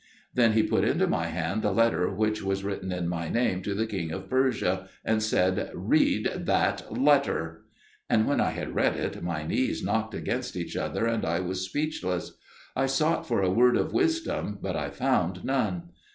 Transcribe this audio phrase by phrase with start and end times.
[0.33, 3.75] Then he put into my hand the letter which was written in my name to
[3.75, 7.65] the king of Persia, and said, "Read that letter."
[8.09, 11.61] And when I had read it, my knees knocked against each other, and I was
[11.63, 12.35] speechless;
[12.75, 15.91] I sought for a word of wisdom, but I found none.